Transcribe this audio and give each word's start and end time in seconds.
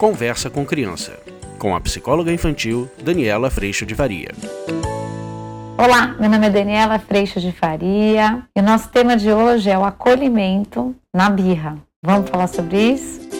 Conversa 0.00 0.48
com 0.48 0.64
Criança, 0.64 1.20
com 1.58 1.76
a 1.76 1.80
psicóloga 1.82 2.32
infantil 2.32 2.90
Daniela 3.04 3.50
Freixo 3.50 3.84
de 3.84 3.94
Faria. 3.94 4.30
Olá, 5.76 6.16
meu 6.18 6.30
nome 6.30 6.46
é 6.46 6.50
Daniela 6.50 6.98
Freixo 6.98 7.38
de 7.38 7.52
Faria 7.52 8.42
e 8.56 8.60
o 8.60 8.62
nosso 8.62 8.88
tema 8.88 9.14
de 9.14 9.30
hoje 9.30 9.68
é 9.68 9.76
o 9.76 9.84
acolhimento 9.84 10.96
na 11.14 11.28
birra. 11.28 11.76
Vamos 12.02 12.30
falar 12.30 12.46
sobre 12.46 12.78
isso? 12.92 13.39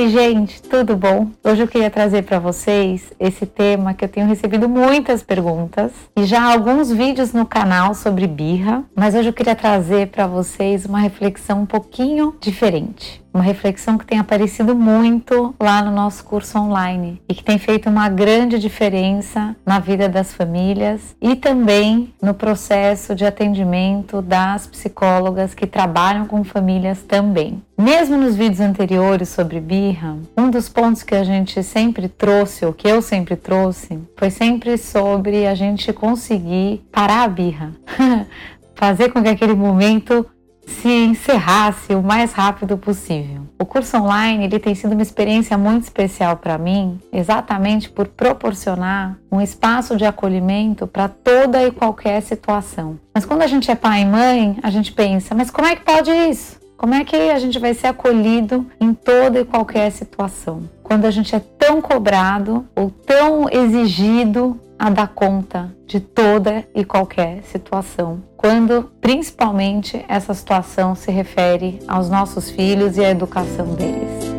Oi, 0.00 0.08
gente, 0.08 0.62
tudo 0.62 0.96
bom? 0.96 1.26
Hoje 1.44 1.62
eu 1.62 1.68
queria 1.68 1.90
trazer 1.90 2.22
para 2.22 2.38
vocês 2.38 3.12
esse 3.20 3.44
tema 3.44 3.92
que 3.92 4.02
eu 4.02 4.08
tenho 4.08 4.26
recebido 4.26 4.66
muitas 4.66 5.22
perguntas 5.22 5.92
e 6.16 6.24
já 6.24 6.42
alguns 6.54 6.90
vídeos 6.90 7.34
no 7.34 7.44
canal 7.44 7.94
sobre 7.94 8.26
birra, 8.26 8.82
mas 8.94 9.14
hoje 9.14 9.28
eu 9.28 9.32
queria 9.34 9.54
trazer 9.54 10.06
para 10.08 10.26
vocês 10.26 10.86
uma 10.86 11.00
reflexão 11.00 11.60
um 11.60 11.66
pouquinho 11.66 12.34
diferente 12.40 13.19
uma 13.32 13.42
reflexão 13.42 13.96
que 13.96 14.06
tem 14.06 14.18
aparecido 14.18 14.74
muito 14.74 15.54
lá 15.60 15.82
no 15.82 15.90
nosso 15.90 16.24
curso 16.24 16.58
online 16.58 17.20
e 17.28 17.34
que 17.34 17.44
tem 17.44 17.58
feito 17.58 17.88
uma 17.88 18.08
grande 18.08 18.58
diferença 18.58 19.56
na 19.64 19.78
vida 19.78 20.08
das 20.08 20.32
famílias 20.32 21.16
e 21.20 21.36
também 21.36 22.12
no 22.20 22.34
processo 22.34 23.14
de 23.14 23.24
atendimento 23.24 24.20
das 24.20 24.66
psicólogas 24.66 25.54
que 25.54 25.66
trabalham 25.66 26.26
com 26.26 26.42
famílias 26.44 27.02
também. 27.02 27.62
Mesmo 27.78 28.16
nos 28.16 28.36
vídeos 28.36 28.60
anteriores 28.60 29.30
sobre 29.30 29.58
birra, 29.58 30.18
um 30.36 30.50
dos 30.50 30.68
pontos 30.68 31.02
que 31.02 31.14
a 31.14 31.24
gente 31.24 31.62
sempre 31.62 32.08
trouxe, 32.08 32.66
ou 32.66 32.74
que 32.74 32.86
eu 32.86 33.00
sempre 33.00 33.36
trouxe, 33.36 33.98
foi 34.16 34.28
sempre 34.28 34.76
sobre 34.76 35.46
a 35.46 35.54
gente 35.54 35.90
conseguir 35.92 36.84
parar 36.92 37.22
a 37.22 37.28
birra, 37.28 37.72
fazer 38.74 39.10
com 39.10 39.22
que 39.22 39.30
aquele 39.30 39.54
momento 39.54 40.26
se 40.66 40.88
encerrasse 40.88 41.94
o 41.94 42.02
mais 42.02 42.32
rápido 42.32 42.78
possível. 42.78 43.42
O 43.58 43.64
curso 43.64 43.96
online 43.98 44.44
ele 44.44 44.58
tem 44.58 44.74
sido 44.74 44.92
uma 44.92 45.02
experiência 45.02 45.58
muito 45.58 45.84
especial 45.84 46.36
para 46.36 46.56
mim, 46.56 46.98
exatamente 47.12 47.90
por 47.90 48.08
proporcionar 48.08 49.18
um 49.30 49.40
espaço 49.40 49.96
de 49.96 50.04
acolhimento 50.04 50.86
para 50.86 51.08
toda 51.08 51.62
e 51.62 51.70
qualquer 51.70 52.20
situação. 52.22 52.98
Mas 53.14 53.24
quando 53.24 53.42
a 53.42 53.46
gente 53.46 53.70
é 53.70 53.74
pai 53.74 54.02
e 54.02 54.06
mãe, 54.06 54.58
a 54.62 54.70
gente 54.70 54.92
pensa, 54.92 55.34
mas 55.34 55.50
como 55.50 55.68
é 55.68 55.76
que 55.76 55.84
pode 55.84 56.10
isso? 56.10 56.58
Como 56.80 56.94
é 56.94 57.04
que 57.04 57.14
a 57.14 57.38
gente 57.38 57.58
vai 57.58 57.74
ser 57.74 57.88
acolhido 57.88 58.66
em 58.80 58.94
toda 58.94 59.40
e 59.40 59.44
qualquer 59.44 59.90
situação? 59.92 60.62
Quando 60.82 61.04
a 61.04 61.10
gente 61.10 61.36
é 61.36 61.38
tão 61.38 61.82
cobrado 61.82 62.66
ou 62.74 62.90
tão 62.90 63.50
exigido 63.50 64.58
a 64.80 64.88
dar 64.88 65.08
conta 65.08 65.70
de 65.86 66.00
toda 66.00 66.66
e 66.74 66.86
qualquer 66.86 67.42
situação, 67.42 68.22
quando 68.34 68.90
principalmente 68.98 70.02
essa 70.08 70.32
situação 70.32 70.94
se 70.94 71.10
refere 71.10 71.80
aos 71.86 72.08
nossos 72.08 72.50
filhos 72.50 72.96
e 72.96 73.04
à 73.04 73.10
educação 73.10 73.74
deles. 73.74 74.29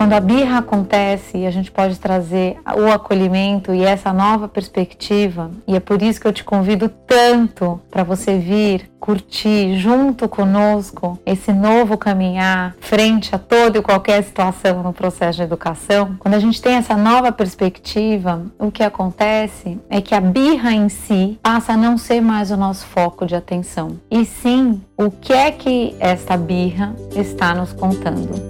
Quando 0.00 0.14
a 0.14 0.20
birra 0.20 0.60
acontece 0.60 1.36
e 1.36 1.46
a 1.46 1.50
gente 1.50 1.70
pode 1.70 2.00
trazer 2.00 2.56
o 2.74 2.90
acolhimento 2.90 3.74
e 3.74 3.84
essa 3.84 4.14
nova 4.14 4.48
perspectiva, 4.48 5.50
e 5.68 5.76
é 5.76 5.78
por 5.78 6.00
isso 6.00 6.18
que 6.18 6.26
eu 6.26 6.32
te 6.32 6.42
convido 6.42 6.88
tanto 6.88 7.78
para 7.90 8.02
você 8.02 8.38
vir 8.38 8.90
curtir 8.98 9.76
junto 9.76 10.26
conosco 10.26 11.18
esse 11.26 11.52
novo 11.52 11.98
caminhar 11.98 12.74
frente 12.80 13.34
a 13.34 13.38
toda 13.38 13.76
e 13.76 13.82
qualquer 13.82 14.24
situação 14.24 14.82
no 14.82 14.94
processo 14.94 15.36
de 15.36 15.42
educação. 15.42 16.16
Quando 16.18 16.32
a 16.32 16.40
gente 16.40 16.62
tem 16.62 16.76
essa 16.76 16.96
nova 16.96 17.30
perspectiva, 17.30 18.42
o 18.58 18.70
que 18.70 18.82
acontece 18.82 19.78
é 19.90 20.00
que 20.00 20.14
a 20.14 20.20
birra 20.20 20.72
em 20.72 20.88
si 20.88 21.38
passa 21.42 21.74
a 21.74 21.76
não 21.76 21.98
ser 21.98 22.22
mais 22.22 22.50
o 22.50 22.56
nosso 22.56 22.86
foco 22.86 23.26
de 23.26 23.36
atenção, 23.36 24.00
e 24.10 24.24
sim 24.24 24.80
o 24.96 25.10
que 25.10 25.34
é 25.34 25.50
que 25.50 25.94
esta 26.00 26.38
birra 26.38 26.94
está 27.14 27.54
nos 27.54 27.74
contando. 27.74 28.49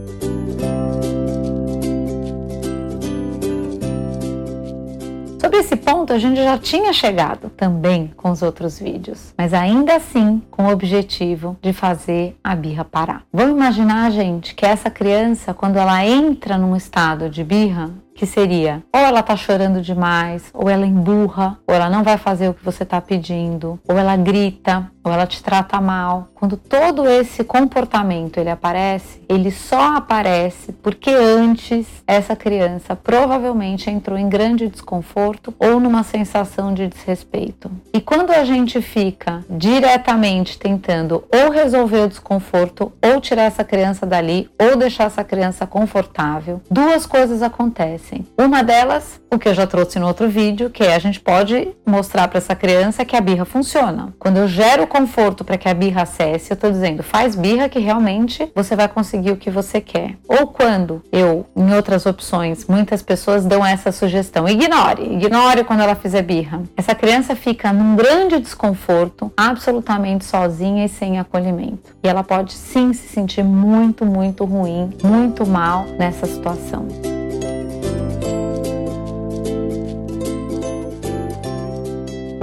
Ponto, 6.10 6.12
a 6.12 6.18
gente 6.18 6.42
já 6.42 6.58
tinha 6.58 6.92
chegado 6.92 7.50
também 7.50 8.12
com 8.16 8.30
os 8.30 8.42
outros 8.42 8.78
vídeos, 8.78 9.32
mas 9.38 9.54
ainda 9.54 9.94
assim 9.96 10.42
com 10.50 10.66
o 10.66 10.72
objetivo 10.72 11.56
de 11.62 11.72
fazer 11.72 12.36
a 12.42 12.54
birra 12.54 12.84
parar. 12.84 13.22
Vamos 13.32 13.52
imaginar, 13.52 14.10
gente, 14.10 14.54
que 14.54 14.66
essa 14.66 14.90
criança, 14.90 15.54
quando 15.54 15.76
ela 15.76 16.04
entra 16.04 16.58
num 16.58 16.74
estado 16.74 17.30
de 17.30 17.44
birra, 17.44 17.90
que 18.20 18.26
seria 18.26 18.82
ou 18.92 19.00
ela 19.00 19.22
tá 19.22 19.34
chorando 19.34 19.80
demais, 19.80 20.50
ou 20.52 20.68
ela 20.68 20.84
emburra, 20.84 21.56
ou 21.66 21.74
ela 21.74 21.88
não 21.88 22.02
vai 22.02 22.18
fazer 22.18 22.50
o 22.50 22.54
que 22.54 22.62
você 22.62 22.84
tá 22.84 23.00
pedindo, 23.00 23.80
ou 23.88 23.96
ela 23.96 24.14
grita, 24.14 24.90
ou 25.02 25.10
ela 25.10 25.26
te 25.26 25.42
trata 25.42 25.80
mal. 25.80 26.28
Quando 26.34 26.56
todo 26.56 27.08
esse 27.08 27.42
comportamento 27.44 28.38
ele 28.38 28.50
aparece, 28.50 29.22
ele 29.28 29.50
só 29.50 29.96
aparece 29.96 30.72
porque 30.72 31.10
antes 31.10 31.86
essa 32.06 32.36
criança 32.36 32.94
provavelmente 32.94 33.88
entrou 33.88 34.18
em 34.18 34.28
grande 34.28 34.68
desconforto 34.68 35.54
ou 35.58 35.80
numa 35.80 36.02
sensação 36.02 36.74
de 36.74 36.88
desrespeito. 36.88 37.70
E 37.92 38.00
quando 38.00 38.30
a 38.32 38.44
gente 38.44 38.82
fica 38.82 39.44
diretamente 39.48 40.58
tentando 40.58 41.24
ou 41.32 41.50
resolver 41.50 42.00
o 42.00 42.08
desconforto, 42.08 42.92
ou 43.02 43.20
tirar 43.20 43.44
essa 43.44 43.64
criança 43.64 44.04
dali, 44.04 44.50
ou 44.58 44.76
deixar 44.76 45.04
essa 45.04 45.24
criança 45.24 45.66
confortável, 45.66 46.60
duas 46.70 47.06
coisas 47.06 47.42
acontecem 47.42 48.09
acontecem. 48.10 48.26
Uma 48.36 48.62
delas, 48.62 49.20
o 49.30 49.38
que 49.38 49.48
eu 49.48 49.54
já 49.54 49.66
trouxe 49.66 49.98
no 49.98 50.06
outro 50.06 50.28
vídeo, 50.28 50.70
que 50.70 50.82
é 50.82 50.94
a 50.94 50.98
gente 50.98 51.20
pode 51.20 51.68
mostrar 51.86 52.26
para 52.28 52.38
essa 52.38 52.54
criança 52.54 53.04
que 53.04 53.16
a 53.16 53.20
birra 53.20 53.44
funciona. 53.44 54.12
Quando 54.18 54.38
eu 54.38 54.48
gero 54.48 54.86
conforto 54.86 55.44
para 55.44 55.56
que 55.56 55.68
a 55.68 55.74
birra 55.74 56.02
acesse, 56.02 56.50
eu 56.50 56.54
estou 56.54 56.70
dizendo, 56.70 57.02
faz 57.02 57.34
birra 57.34 57.68
que 57.68 57.78
realmente 57.78 58.50
você 58.54 58.74
vai 58.74 58.88
conseguir 58.88 59.30
o 59.30 59.36
que 59.36 59.50
você 59.50 59.80
quer. 59.80 60.16
Ou 60.26 60.48
quando 60.48 61.02
eu, 61.12 61.46
em 61.56 61.72
outras 61.74 62.06
opções, 62.06 62.66
muitas 62.66 63.02
pessoas 63.02 63.44
dão 63.44 63.64
essa 63.64 63.92
sugestão, 63.92 64.48
ignore, 64.48 65.14
ignore 65.14 65.64
quando 65.64 65.80
ela 65.80 65.94
fizer 65.94 66.22
birra. 66.22 66.62
Essa 66.76 66.94
criança 66.94 67.36
fica 67.36 67.72
num 67.72 67.94
grande 67.94 68.40
desconforto, 68.40 69.32
absolutamente 69.36 70.24
sozinha 70.24 70.84
e 70.84 70.88
sem 70.88 71.18
acolhimento. 71.18 71.96
E 72.02 72.08
ela 72.08 72.24
pode 72.24 72.52
sim 72.52 72.92
se 72.92 73.08
sentir 73.08 73.44
muito, 73.44 74.04
muito 74.04 74.44
ruim, 74.44 74.90
muito 75.02 75.46
mal 75.46 75.84
nessa 75.98 76.26
situação. 76.26 76.86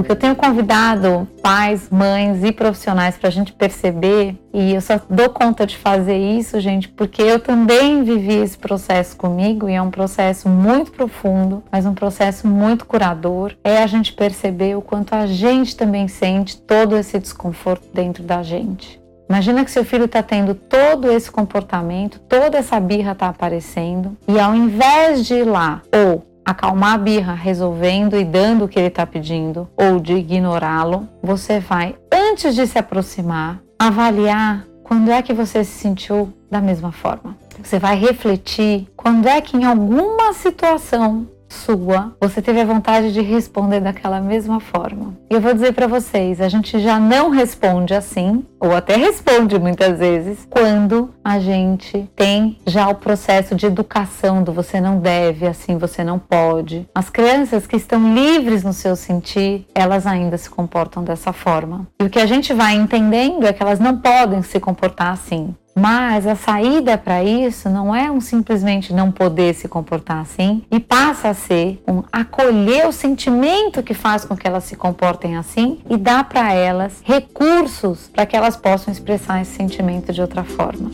Que 0.08 0.12
eu 0.14 0.16
tenho 0.16 0.38
convidado 0.38 1.28
pais, 1.44 1.90
mães 1.90 2.42
e 2.42 2.54
profissionais 2.54 3.18
para 3.18 3.28
a 3.28 3.32
gente 3.32 3.52
perceber, 3.52 4.38
e 4.54 4.74
eu 4.74 4.80
só 4.80 5.02
dou 5.10 5.30
conta 5.30 5.68
de 5.68 5.76
fazer 5.76 6.16
isso, 6.16 6.62
gente, 6.62 6.88
porque 6.88 7.22
eu 7.22 7.42
também 7.42 8.06
vivi 8.06 8.36
esse 8.36 8.58
processo 8.58 9.18
comigo 9.18 9.68
e 9.68 9.74
é 9.74 9.82
um 9.82 9.92
processo 9.92 10.48
muito 10.48 10.94
profundo, 10.94 11.62
mas 11.70 11.86
um 11.86 11.94
processo 11.94 12.48
muito 12.48 12.86
curador, 12.86 13.54
é 13.66 13.84
a 13.84 13.88
gente 13.88 14.14
perceber 14.14 14.78
o 14.78 14.82
quanto 14.82 15.14
a 15.14 15.28
gente 15.28 15.76
também 15.76 16.08
sente 16.08 16.56
todo 16.56 16.96
esse 16.96 17.20
desconforto 17.20 17.90
dentro 17.94 18.24
da 18.24 18.42
gente. 18.42 19.02
Imagina 19.30 19.66
que 19.66 19.72
seu 19.72 19.84
filho 19.84 20.06
está 20.06 20.24
tendo 20.24 20.56
todo 20.56 21.12
esse 21.12 21.30
comportamento, 21.30 22.18
toda 22.30 22.58
essa 22.58 22.80
birra 22.80 23.12
está 23.12 23.28
aparecendo, 23.28 24.16
e 24.26 24.40
ao 24.40 24.56
invés 24.56 25.26
de 25.26 25.34
ir 25.34 25.44
lá 25.44 25.82
ou 25.94 26.24
acalmar 26.48 26.94
a 26.94 26.98
birra 26.98 27.34
resolvendo 27.34 28.18
e 28.18 28.24
dando 28.24 28.64
o 28.64 28.68
que 28.70 28.80
ele 28.80 28.88
está 28.88 29.06
pedindo 29.06 29.68
ou 29.76 30.00
de 30.00 30.14
ignorá-lo, 30.14 31.06
você 31.22 31.60
vai, 31.60 31.94
antes 32.10 32.56
de 32.56 32.66
se 32.66 32.80
aproximar, 32.80 33.60
avaliar 33.78 34.66
quando 34.82 35.12
é 35.12 35.22
que 35.22 35.34
você 35.34 35.66
se 35.66 35.78
sentiu 35.78 36.34
da 36.50 36.62
mesma 36.62 36.94
forma. 36.94 37.36
Você 37.62 37.78
vai 37.78 37.98
refletir 37.98 38.88
quando 38.96 39.28
é 39.28 39.42
que 39.42 39.58
em 39.58 39.66
alguma 39.66 40.32
situação 40.32 41.28
sua, 41.58 42.16
você 42.22 42.42
teve 42.42 42.62
a 42.62 42.66
vontade 42.66 43.12
de 43.12 43.22
responder 43.22 43.82
daquela 43.82 44.22
mesma 44.22 44.60
forma. 44.60 45.14
E 45.30 45.34
eu 45.34 45.42
vou 45.42 45.54
dizer 45.54 45.74
para 45.74 45.88
vocês, 45.88 46.40
a 46.40 46.48
gente 46.48 46.80
já 46.80 47.00
não 47.00 47.30
responde 47.30 47.94
assim, 47.94 48.46
ou 48.60 48.76
até 48.76 48.96
responde 48.96 49.60
muitas 49.60 50.00
vezes, 50.00 50.48
quando 50.50 51.14
a 51.24 51.40
gente 51.40 52.10
tem 52.16 52.58
já 52.66 52.88
o 52.88 52.96
processo 52.96 53.56
de 53.56 53.66
educação 53.66 54.44
do 54.44 54.54
você 54.54 54.80
não 54.80 55.00
deve, 55.00 55.46
assim 55.48 55.78
você 55.78 56.04
não 56.04 56.18
pode. 56.20 56.88
As 56.94 57.10
crianças 57.10 57.68
que 57.68 57.76
estão 57.76 58.14
livres 58.14 58.64
no 58.64 58.74
seu 58.74 58.96
sentir, 58.96 59.66
elas 59.74 60.08
ainda 60.08 60.38
se 60.38 60.50
comportam 60.50 61.04
dessa 61.04 61.34
forma. 61.34 61.88
E 62.00 62.06
o 62.06 62.10
que 62.10 62.20
a 62.20 62.26
gente 62.26 62.54
vai 62.54 62.76
entendendo 62.76 63.46
é 63.46 63.54
que 63.54 63.62
elas 63.62 63.80
não 63.80 63.98
podem 63.98 64.42
se 64.42 64.60
comportar 64.60 65.12
assim. 65.12 65.56
Mas 65.80 66.26
a 66.26 66.36
saída 66.36 66.98
para 66.98 67.24
isso 67.24 67.70
não 67.70 67.96
é 67.96 68.10
um 68.10 68.20
simplesmente 68.20 68.92
não 68.92 69.12
poder 69.12 69.54
se 69.54 69.68
comportar 69.68 70.18
assim 70.18 70.64
e 70.72 70.80
passa 70.80 71.30
a 71.30 71.34
ser 71.36 71.80
um 71.88 72.02
acolher 72.12 72.88
o 72.88 72.92
sentimento 72.92 73.84
que 73.84 73.94
faz 73.94 74.26
com 74.26 74.36
que 74.36 74.48
elas 74.48 74.64
se 74.64 74.76
comportem 74.76 75.38
assim 75.38 75.80
e 75.88 75.96
dar 75.96 76.28
para 76.28 76.52
elas 76.52 77.00
recursos 77.04 78.10
para 78.12 78.26
que 78.26 78.36
elas 78.36 78.58
possam 78.58 78.92
expressar 78.92 79.40
esse 79.40 79.52
sentimento 79.52 80.12
de 80.12 80.20
outra 80.20 80.44
forma. 80.44 80.90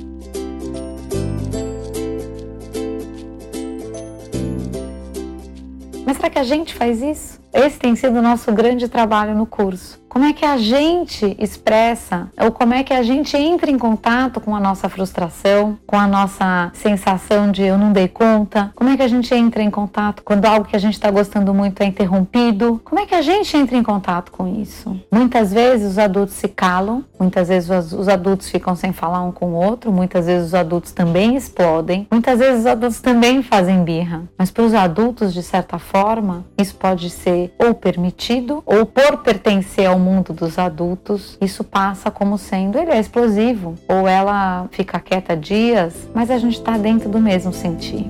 Mas 6.05 6.17
será 6.17 6.29
que 6.29 6.39
a 6.39 6.43
gente 6.43 6.73
faz 6.73 7.01
isso? 7.01 7.42
Esse 7.53 7.77
tem 7.77 7.95
sido 7.95 8.17
o 8.17 8.21
nosso 8.21 8.51
grande 8.51 8.87
trabalho 8.87 9.35
no 9.35 9.45
curso. 9.45 10.01
Como 10.13 10.25
é 10.25 10.31
que 10.31 10.45
a 10.45 10.57
gente 10.57 11.35
expressa 11.39 12.29
ou 12.39 12.51
como 12.51 12.71
é 12.75 12.83
que 12.83 12.93
a 12.93 13.01
gente 13.01 13.35
entra 13.35 13.71
em 13.71 13.79
contato 13.79 14.39
com 14.39 14.55
a 14.55 14.59
nossa 14.59 14.87
frustração, 14.87 15.75
com 15.87 15.97
a 15.97 16.05
nossa 16.05 16.69
sensação 16.75 17.51
de 17.51 17.63
eu 17.63 17.79
não 17.79 17.91
dei 17.91 18.07
conta? 18.07 18.71
Como 18.75 18.91
é 18.91 18.95
que 18.95 19.01
a 19.01 19.07
gente 19.07 19.33
entra 19.33 19.63
em 19.63 19.71
contato 19.71 20.21
quando 20.23 20.45
algo 20.45 20.67
que 20.67 20.75
a 20.75 20.79
gente 20.79 20.93
está 20.93 21.09
gostando 21.09 21.51
muito 21.51 21.81
é 21.81 21.87
interrompido? 21.87 22.79
Como 22.83 23.01
é 23.01 23.07
que 23.07 23.15
a 23.15 23.23
gente 23.23 23.57
entra 23.57 23.75
em 23.75 23.81
contato 23.81 24.31
com 24.31 24.47
isso? 24.61 24.95
Muitas 25.11 25.51
vezes 25.51 25.93
os 25.93 25.97
adultos 25.97 26.35
se 26.35 26.47
calam, 26.47 27.03
muitas 27.19 27.47
vezes 27.47 27.91
os 27.91 28.07
adultos 28.07 28.51
ficam 28.51 28.75
sem 28.75 28.93
falar 28.93 29.23
um 29.23 29.31
com 29.31 29.47
o 29.47 29.55
outro, 29.55 29.91
muitas 29.91 30.27
vezes 30.27 30.49
os 30.49 30.53
adultos 30.53 30.91
também 30.91 31.35
explodem, 31.35 32.07
muitas 32.11 32.37
vezes 32.37 32.59
os 32.59 32.67
adultos 32.67 33.01
também 33.01 33.41
fazem 33.41 33.83
birra. 33.83 34.21
Mas 34.37 34.51
para 34.51 34.63
os 34.63 34.75
adultos, 34.75 35.33
de 35.33 35.41
certa 35.41 35.79
forma, 35.79 36.45
isso 36.55 36.75
pode 36.75 37.09
ser 37.09 37.42
ou 37.57 37.73
permitido 37.73 38.61
ou 38.65 38.85
por 38.85 39.17
pertencer 39.17 39.87
ao 39.87 39.97
mundo 39.97 40.33
dos 40.33 40.57
adultos, 40.59 41.37
isso 41.41 41.63
passa 41.63 42.11
como 42.11 42.37
sendo 42.37 42.77
ele 42.77 42.91
é 42.91 42.99
explosivo, 42.99 43.75
ou 43.87 44.07
ela 44.07 44.67
fica 44.71 44.99
quieta 44.99 45.35
dias, 45.35 46.09
mas 46.13 46.29
a 46.29 46.37
gente 46.37 46.57
está 46.57 46.77
dentro 46.77 47.09
do 47.09 47.19
mesmo 47.19 47.53
sentir. 47.53 48.09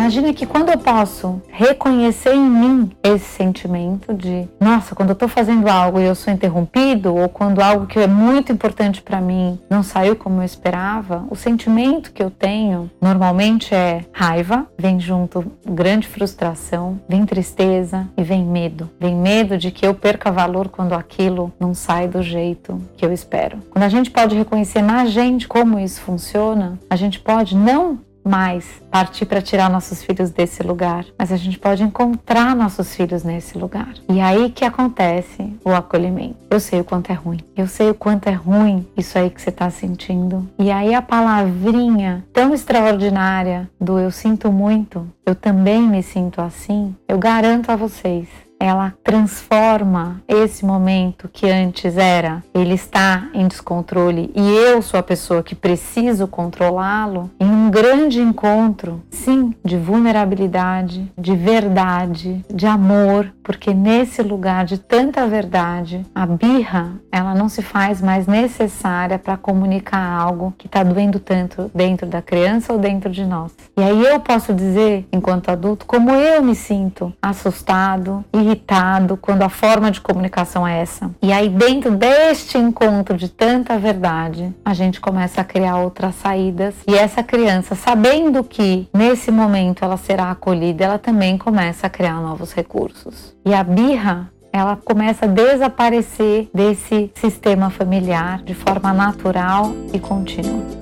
Imagina 0.00 0.32
que 0.32 0.46
quando 0.46 0.70
eu 0.70 0.78
posso 0.78 1.42
reconhecer 1.50 2.32
em 2.32 2.48
mim 2.48 2.90
esse 3.02 3.26
sentimento 3.36 4.14
de, 4.14 4.48
nossa, 4.58 4.94
quando 4.94 5.10
eu 5.10 5.12
estou 5.12 5.28
fazendo 5.28 5.68
algo 5.68 6.00
e 6.00 6.04
eu 6.04 6.14
sou 6.14 6.32
interrompido, 6.32 7.14
ou 7.14 7.28
quando 7.28 7.60
algo 7.60 7.86
que 7.86 7.98
é 7.98 8.06
muito 8.06 8.50
importante 8.50 9.02
para 9.02 9.20
mim 9.20 9.60
não 9.68 9.82
saiu 9.82 10.16
como 10.16 10.40
eu 10.40 10.44
esperava, 10.44 11.26
o 11.28 11.36
sentimento 11.36 12.12
que 12.12 12.22
eu 12.22 12.30
tenho 12.30 12.90
normalmente 12.98 13.74
é 13.74 14.06
raiva, 14.10 14.66
vem 14.78 14.98
junto 14.98 15.52
grande 15.66 16.08
frustração, 16.08 16.98
vem 17.06 17.26
tristeza 17.26 18.08
e 18.16 18.22
vem 18.22 18.42
medo. 18.42 18.88
Vem 18.98 19.14
medo 19.14 19.58
de 19.58 19.70
que 19.70 19.86
eu 19.86 19.92
perca 19.92 20.32
valor 20.32 20.68
quando 20.68 20.94
aquilo 20.94 21.52
não 21.60 21.74
sai 21.74 22.08
do 22.08 22.22
jeito 22.22 22.80
que 22.96 23.04
eu 23.04 23.12
espero. 23.12 23.58
Quando 23.68 23.84
a 23.84 23.90
gente 23.90 24.10
pode 24.10 24.34
reconhecer 24.34 24.80
na 24.80 25.04
gente 25.04 25.46
como 25.46 25.78
isso 25.78 26.00
funciona, 26.00 26.78
a 26.88 26.96
gente 26.96 27.20
pode 27.20 27.54
não 27.54 27.98
mais 28.24 28.64
partir 28.90 29.26
para 29.26 29.42
tirar 29.42 29.70
nossos 29.70 30.02
filhos 30.02 30.30
desse 30.30 30.62
lugar, 30.62 31.04
mas 31.18 31.32
a 31.32 31.36
gente 31.36 31.58
pode 31.58 31.82
encontrar 31.82 32.54
nossos 32.54 32.94
filhos 32.94 33.22
nesse 33.22 33.56
lugar. 33.56 33.94
E 34.08 34.20
aí 34.20 34.50
que 34.50 34.64
acontece 34.64 35.56
o 35.64 35.70
acolhimento. 35.70 36.36
Eu 36.50 36.60
sei 36.60 36.80
o 36.80 36.84
quanto 36.84 37.10
é 37.10 37.14
ruim, 37.14 37.40
eu 37.56 37.66
sei 37.66 37.90
o 37.90 37.94
quanto 37.94 38.28
é 38.28 38.32
ruim 38.32 38.86
isso 38.96 39.18
aí 39.18 39.30
que 39.30 39.40
você 39.40 39.50
está 39.50 39.70
sentindo. 39.70 40.48
E 40.58 40.70
aí 40.70 40.94
a 40.94 41.02
palavrinha 41.02 42.24
tão 42.32 42.52
extraordinária 42.52 43.70
do 43.80 43.98
eu 43.98 44.10
sinto 44.10 44.50
muito, 44.52 45.06
eu 45.24 45.34
também 45.34 45.82
me 45.82 46.02
sinto 46.02 46.40
assim, 46.40 46.94
eu 47.08 47.18
garanto 47.18 47.70
a 47.70 47.76
vocês 47.76 48.28
ela 48.60 48.92
transforma 49.02 50.20
esse 50.28 50.66
momento 50.66 51.30
que 51.32 51.50
antes 51.50 51.96
era 51.96 52.44
ele 52.54 52.74
está 52.74 53.28
em 53.32 53.48
descontrole 53.48 54.30
e 54.36 54.50
eu 54.50 54.82
sou 54.82 55.00
a 55.00 55.02
pessoa 55.02 55.42
que 55.42 55.54
preciso 55.54 56.28
controlá-lo 56.28 57.30
em 57.40 57.46
um 57.46 57.70
grande 57.70 58.20
encontro, 58.20 59.02
sim, 59.10 59.54
de 59.64 59.78
vulnerabilidade, 59.78 61.10
de 61.16 61.34
verdade, 61.34 62.44
de 62.52 62.66
amor, 62.66 63.32
porque 63.42 63.72
nesse 63.72 64.22
lugar 64.22 64.64
de 64.64 64.76
tanta 64.76 65.26
verdade, 65.26 66.04
a 66.14 66.26
birra, 66.26 66.92
ela 67.10 67.34
não 67.34 67.48
se 67.48 67.62
faz 67.62 68.02
mais 68.02 68.26
necessária 68.26 69.18
para 69.18 69.36
comunicar 69.36 70.20
algo 70.20 70.52
que 70.58 70.66
está 70.66 70.82
doendo 70.82 71.18
tanto 71.18 71.70
dentro 71.74 72.06
da 72.06 72.20
criança 72.20 72.72
ou 72.72 72.78
dentro 72.78 73.10
de 73.10 73.24
nós. 73.24 73.52
E 73.76 73.82
aí 73.82 74.04
eu 74.04 74.20
posso 74.20 74.52
dizer, 74.52 75.06
enquanto 75.12 75.48
adulto, 75.48 75.86
como 75.86 76.10
eu 76.10 76.42
me 76.42 76.54
sinto 76.54 77.12
assustado, 77.22 78.24
irritado 78.50 79.16
quando 79.16 79.42
a 79.42 79.48
forma 79.48 79.90
de 79.90 80.00
comunicação 80.00 80.66
é 80.66 80.80
essa. 80.80 81.10
E 81.22 81.32
aí, 81.32 81.48
dentro 81.48 81.92
deste 81.92 82.58
encontro 82.58 83.16
de 83.16 83.28
tanta 83.28 83.78
verdade, 83.78 84.52
a 84.64 84.74
gente 84.74 85.00
começa 85.00 85.40
a 85.40 85.44
criar 85.44 85.78
outras 85.78 86.14
saídas. 86.16 86.74
E 86.86 86.94
essa 86.94 87.22
criança, 87.22 87.74
sabendo 87.74 88.42
que 88.42 88.88
nesse 88.92 89.30
momento 89.30 89.84
ela 89.84 89.96
será 89.96 90.30
acolhida, 90.30 90.84
ela 90.84 90.98
também 90.98 91.38
começa 91.38 91.86
a 91.86 91.90
criar 91.90 92.20
novos 92.20 92.52
recursos. 92.52 93.34
E 93.44 93.54
a 93.54 93.62
birra 93.62 94.30
ela 94.52 94.76
começa 94.76 95.26
a 95.26 95.28
desaparecer 95.28 96.48
desse 96.52 97.12
sistema 97.14 97.70
familiar 97.70 98.42
de 98.42 98.52
forma 98.52 98.92
natural 98.92 99.72
e 99.92 99.98
contínua. 100.00 100.79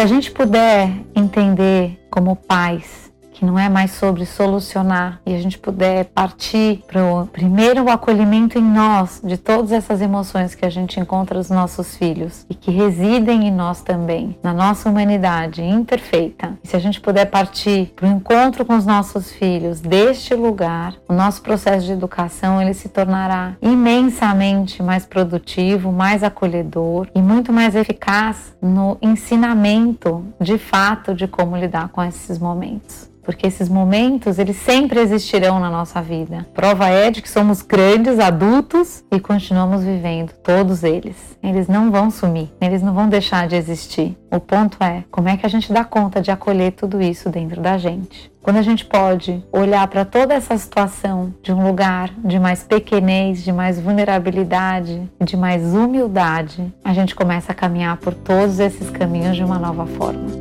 Se 0.00 0.04
a 0.04 0.06
gente 0.06 0.30
puder 0.30 0.88
entender 1.14 2.00
como 2.08 2.34
pais 2.34 2.99
que 3.40 3.46
não 3.46 3.58
é 3.58 3.70
mais 3.70 3.92
sobre 3.92 4.26
solucionar 4.26 5.18
e 5.24 5.34
a 5.34 5.38
gente 5.38 5.58
puder 5.58 6.04
partir 6.04 6.84
para 6.86 7.02
o 7.02 7.26
primeiro 7.26 7.88
acolhimento 7.88 8.58
em 8.58 8.62
nós 8.62 9.18
de 9.24 9.38
todas 9.38 9.72
essas 9.72 10.02
emoções 10.02 10.54
que 10.54 10.66
a 10.66 10.68
gente 10.68 11.00
encontra 11.00 11.38
nos 11.38 11.48
nossos 11.48 11.96
filhos 11.96 12.44
e 12.50 12.54
que 12.54 12.70
residem 12.70 13.48
em 13.48 13.50
nós 13.50 13.80
também, 13.80 14.38
na 14.42 14.52
nossa 14.52 14.90
humanidade 14.90 15.62
imperfeita. 15.62 16.58
E 16.62 16.68
se 16.68 16.76
a 16.76 16.78
gente 16.78 17.00
puder 17.00 17.30
partir 17.30 17.94
para 17.96 18.06
o 18.06 18.12
encontro 18.12 18.62
com 18.62 18.76
os 18.76 18.84
nossos 18.84 19.32
filhos 19.32 19.80
deste 19.80 20.34
lugar, 20.34 20.96
o 21.08 21.14
nosso 21.14 21.40
processo 21.40 21.86
de 21.86 21.92
educação 21.92 22.60
ele 22.60 22.74
se 22.74 22.90
tornará 22.90 23.56
imensamente 23.62 24.82
mais 24.82 25.06
produtivo, 25.06 25.90
mais 25.90 26.22
acolhedor 26.22 27.08
e 27.14 27.22
muito 27.22 27.54
mais 27.54 27.74
eficaz 27.74 28.54
no 28.60 28.98
ensinamento 29.00 30.26
de 30.38 30.58
fato 30.58 31.14
de 31.14 31.26
como 31.26 31.56
lidar 31.56 31.88
com 31.88 32.04
esses 32.04 32.38
momentos 32.38 33.09
porque 33.22 33.46
esses 33.46 33.68
momentos 33.68 34.38
eles 34.38 34.56
sempre 34.56 35.00
existirão 35.00 35.60
na 35.60 35.70
nossa 35.70 36.00
vida. 36.00 36.46
Prova 36.54 36.88
é 36.88 37.10
de 37.10 37.22
que 37.22 37.28
somos 37.28 37.62
grandes 37.62 38.18
adultos 38.18 39.04
e 39.10 39.20
continuamos 39.20 39.82
vivendo 39.84 40.32
todos 40.42 40.82
eles. 40.82 41.16
Eles 41.42 41.68
não 41.68 41.90
vão 41.90 42.10
sumir, 42.10 42.50
eles 42.60 42.82
não 42.82 42.92
vão 42.92 43.08
deixar 43.08 43.48
de 43.48 43.56
existir. 43.56 44.16
O 44.30 44.38
ponto 44.38 44.82
é 44.82 45.04
como 45.10 45.28
é 45.28 45.36
que 45.36 45.46
a 45.46 45.48
gente 45.48 45.72
dá 45.72 45.84
conta 45.84 46.20
de 46.20 46.30
acolher 46.30 46.72
tudo 46.72 47.00
isso 47.00 47.28
dentro 47.30 47.60
da 47.60 47.78
gente. 47.78 48.30
Quando 48.42 48.56
a 48.56 48.62
gente 48.62 48.86
pode 48.86 49.44
olhar 49.52 49.86
para 49.88 50.04
toda 50.04 50.32
essa 50.32 50.56
situação 50.56 51.34
de 51.42 51.52
um 51.52 51.66
lugar 51.66 52.10
de 52.24 52.38
mais 52.38 52.62
pequenez, 52.62 53.44
de 53.44 53.52
mais 53.52 53.78
vulnerabilidade, 53.78 55.10
de 55.22 55.36
mais 55.36 55.74
humildade, 55.74 56.72
a 56.82 56.94
gente 56.94 57.14
começa 57.14 57.52
a 57.52 57.54
caminhar 57.54 57.98
por 57.98 58.14
todos 58.14 58.58
esses 58.58 58.88
caminhos 58.88 59.36
de 59.36 59.44
uma 59.44 59.58
nova 59.58 59.84
forma. 59.86 60.39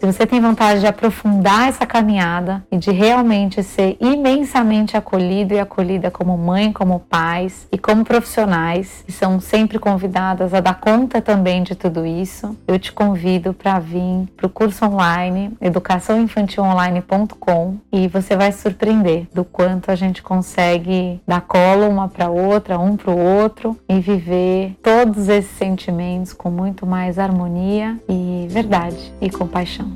Se 0.00 0.06
você 0.06 0.26
tem 0.26 0.40
vontade 0.40 0.80
de 0.80 0.86
aprofundar 0.86 1.68
essa 1.68 1.84
caminhada 1.84 2.64
e 2.72 2.78
de 2.78 2.90
realmente 2.90 3.62
ser 3.62 3.98
imensamente 4.00 4.96
acolhido 4.96 5.52
e 5.52 5.60
acolhida 5.60 6.10
como 6.10 6.38
mãe, 6.38 6.72
como 6.72 7.00
pais 7.00 7.68
e 7.70 7.76
como 7.76 8.02
profissionais, 8.02 9.02
que 9.04 9.12
são 9.12 9.38
sempre 9.38 9.78
convidadas 9.78 10.54
a 10.54 10.60
dar 10.60 10.80
conta 10.80 11.20
também 11.20 11.62
de 11.62 11.74
tudo 11.74 12.06
isso, 12.06 12.56
eu 12.66 12.78
te 12.78 12.92
convido 12.92 13.52
para 13.52 13.78
vir 13.78 14.26
para 14.38 14.46
o 14.46 14.48
curso 14.48 14.86
online 14.86 15.52
educaçãoinfantilonline.com 15.60 17.76
e 17.92 18.08
você 18.08 18.34
vai 18.34 18.50
se 18.52 18.62
surpreender 18.62 19.26
do 19.34 19.44
quanto 19.44 19.90
a 19.90 19.94
gente 19.94 20.22
consegue 20.22 21.20
dar 21.28 21.42
colo 21.42 21.86
uma 21.86 22.08
para 22.08 22.30
outra, 22.30 22.78
um 22.78 22.96
para 22.96 23.10
o 23.10 23.18
outro 23.18 23.76
e 23.86 24.00
viver 24.00 24.78
todos 24.82 25.28
esses 25.28 25.54
sentimentos 25.58 26.32
com 26.32 26.50
muito 26.50 26.86
mais 26.86 27.18
harmonia 27.18 28.00
e 28.08 28.46
verdade 28.48 29.12
e 29.20 29.28
compaixão. 29.28 29.89